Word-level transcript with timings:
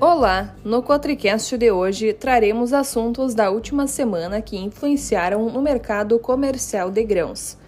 Olá! 0.00 0.54
No 0.64 0.80
Cotricast 0.80 1.58
de 1.58 1.72
hoje 1.72 2.12
traremos 2.12 2.72
assuntos 2.72 3.34
da 3.34 3.50
última 3.50 3.88
semana 3.88 4.40
que 4.40 4.56
influenciaram 4.56 5.50
no 5.50 5.60
mercado 5.60 6.20
comercial 6.20 6.88
de 6.88 7.02
grãos. 7.02 7.58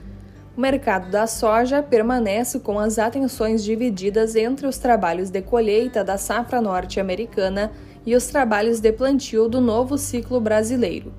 O 0.57 0.61
mercado 0.61 1.11
da 1.11 1.27
soja 1.27 1.83
permanece 1.83 2.61
com 2.61 2.79
as 2.79 3.01
atenções 3.01 3.65
divididas 3.65 4.37
entre 4.37 4.69
os 4.69 4.79
trabalhos 4.79 5.29
de 5.29 5.43
colheita 5.43 6.05
da 6.05 6.17
safra 6.17 6.61
norte-americana 6.61 7.73
e 8.07 8.15
os 8.15 8.29
trabalhos 8.29 8.79
de 8.79 8.93
plantio 8.93 9.49
do 9.49 9.61
novo 9.61 9.99
ciclo 9.99 10.41
brasileiro. 10.41 11.13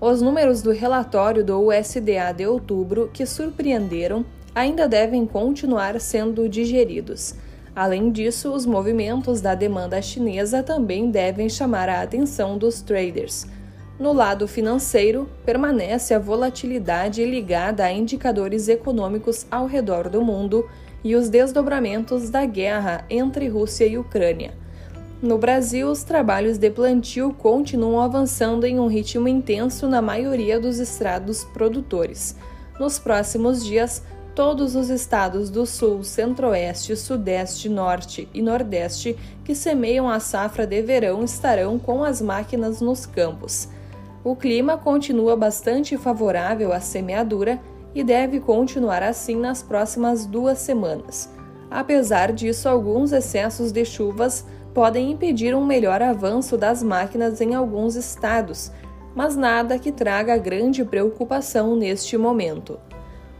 Os 0.00 0.22
números 0.22 0.62
do 0.62 0.70
relatório 0.70 1.44
do 1.44 1.60
USDA 1.60 2.32
de 2.34 2.46
outubro, 2.46 3.10
que 3.12 3.26
surpreenderam, 3.26 4.24
ainda 4.54 4.88
devem 4.88 5.26
continuar 5.26 6.00
sendo 6.00 6.48
digeridos. 6.48 7.34
Além 7.74 8.12
disso, 8.12 8.52
os 8.52 8.64
movimentos 8.64 9.40
da 9.40 9.54
demanda 9.54 10.00
chinesa 10.00 10.62
também 10.62 11.10
devem 11.10 11.48
chamar 11.48 11.88
a 11.88 12.02
atenção 12.02 12.56
dos 12.56 12.80
traders. 12.80 13.46
No 13.98 14.12
lado 14.12 14.46
financeiro, 14.46 15.28
permanece 15.44 16.14
a 16.14 16.18
volatilidade 16.18 17.24
ligada 17.24 17.84
a 17.84 17.92
indicadores 17.92 18.68
econômicos 18.68 19.46
ao 19.50 19.66
redor 19.66 20.08
do 20.08 20.22
mundo 20.22 20.68
e 21.02 21.16
os 21.16 21.28
desdobramentos 21.28 22.30
da 22.30 22.44
guerra 22.44 23.04
entre 23.10 23.48
Rússia 23.48 23.86
e 23.86 23.98
Ucrânia. 23.98 24.52
No 25.20 25.38
Brasil, 25.38 25.88
os 25.88 26.04
trabalhos 26.04 26.58
de 26.58 26.70
plantio 26.70 27.32
continuam 27.32 28.00
avançando 28.00 28.66
em 28.66 28.78
um 28.78 28.86
ritmo 28.86 29.26
intenso 29.26 29.88
na 29.88 30.02
maioria 30.02 30.60
dos 30.60 30.78
estrados 30.78 31.44
produtores. 31.44 32.36
Nos 32.78 32.98
próximos 32.98 33.64
dias, 33.64 34.02
todos 34.34 34.74
os 34.74 34.90
estados 34.90 35.48
do 35.48 35.64
Sul, 35.64 36.02
Centro-Oeste, 36.02 36.96
Sudeste, 36.96 37.68
Norte 37.68 38.28
e 38.34 38.42
Nordeste 38.42 39.16
que 39.44 39.54
semeiam 39.54 40.08
a 40.08 40.18
safra 40.18 40.66
de 40.66 40.82
verão 40.82 41.22
estarão 41.22 41.78
com 41.78 42.02
as 42.02 42.20
máquinas 42.20 42.80
nos 42.80 43.06
campos. 43.06 43.68
O 44.24 44.34
clima 44.34 44.76
continua 44.76 45.36
bastante 45.36 45.96
favorável 45.96 46.72
à 46.72 46.80
semeadura 46.80 47.60
e 47.94 48.02
deve 48.02 48.40
continuar 48.40 49.02
assim 49.02 49.36
nas 49.36 49.62
próximas 49.62 50.26
duas 50.26 50.58
semanas. 50.58 51.30
Apesar 51.70 52.32
disso, 52.32 52.68
alguns 52.68 53.12
excessos 53.12 53.70
de 53.70 53.84
chuvas 53.84 54.44
podem 54.72 55.12
impedir 55.12 55.54
um 55.54 55.64
melhor 55.64 56.02
avanço 56.02 56.56
das 56.56 56.82
máquinas 56.82 57.40
em 57.40 57.54
alguns 57.54 57.94
estados, 57.94 58.72
mas 59.14 59.36
nada 59.36 59.78
que 59.78 59.92
traga 59.92 60.36
grande 60.36 60.84
preocupação 60.84 61.76
neste 61.76 62.16
momento. 62.16 62.78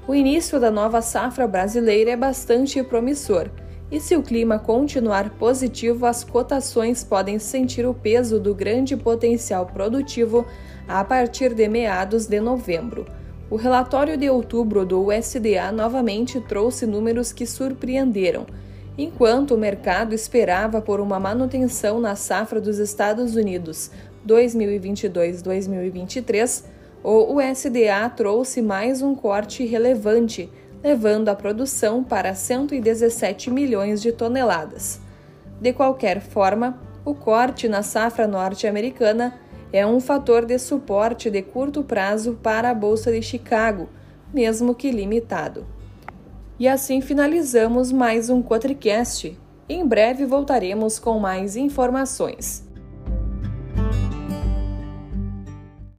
O 0.07 0.15
início 0.15 0.61
da 0.61 0.71
nova 0.71 1.01
safra 1.01 1.49
brasileira 1.49 2.11
é 2.11 2.17
bastante 2.17 2.83
promissor, 2.83 3.49
e 3.91 3.99
se 3.99 4.15
o 4.15 4.23
clima 4.23 4.59
continuar 4.59 5.31
positivo, 5.31 6.05
as 6.05 6.23
cotações 6.23 7.03
podem 7.03 7.39
sentir 7.39 7.87
o 7.87 7.95
peso 7.95 8.39
do 8.39 8.55
grande 8.55 8.99
potencial 8.99 9.65
produtivo 9.65 10.45
a 10.87 11.03
partir 11.03 11.55
de 11.55 11.67
meados 11.69 12.27
de 12.27 12.39
novembro. 12.39 13.07
O 13.49 13.57
relatório 13.57 14.19
de 14.19 14.29
outubro 14.29 14.85
do 14.85 15.09
USDA 15.09 15.73
novamente 15.73 16.39
trouxe 16.39 16.85
números 16.85 17.33
que 17.33 17.47
surpreenderam. 17.47 18.45
Enquanto 18.99 19.55
o 19.55 19.59
mercado 19.59 20.15
esperava 20.15 20.83
por 20.83 21.01
uma 21.01 21.19
manutenção 21.19 21.99
na 21.99 22.15
safra 22.15 22.61
dos 22.61 22.79
Estados 22.79 23.37
Unidos 23.37 23.91
2022-2023, 24.27 26.74
o 27.05 27.37
USDA 27.37 28.09
trouxe 28.17 28.63
mais 28.63 29.03
um 29.03 29.15
corte 29.15 29.63
relevante, 29.67 30.51
levando 30.83 31.29
a 31.29 31.35
produção 31.35 32.03
para 32.03 32.35
117 32.35 33.51
milhões 33.51 34.01
de 34.01 34.11
toneladas. 34.11 35.03
De 35.61 35.71
qualquer 35.75 36.23
forma, 36.23 36.81
o 37.05 37.15
corte 37.15 37.69
na 37.69 37.83
safra 37.83 38.27
norte-americana 38.27 39.39
é 39.71 39.87
um 39.87 40.01
fator 40.01 40.47
de 40.47 40.59
suporte 40.59 41.29
de 41.29 41.43
curto 41.43 41.85
prazo 41.85 42.39
para 42.43 42.71
a 42.71 42.75
Bolsa 42.75 43.13
de 43.13 43.21
Chicago, 43.21 43.87
mesmo 44.33 44.75
que 44.75 44.91
limitado. 44.91 45.67
E 46.59 46.67
assim 46.67 47.03
finalizamos 47.03 47.93
mais 47.93 48.31
um 48.31 48.43
Quatricast. 48.43 49.39
Em 49.69 49.87
breve 49.87 50.25
voltaremos 50.25 50.99
com 50.99 51.19
mais 51.19 51.55
informações. 51.55 52.65